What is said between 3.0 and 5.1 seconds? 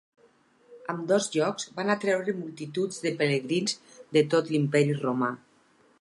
de pelegrins de tot l'Imperi